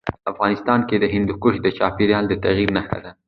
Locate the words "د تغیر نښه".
2.27-2.97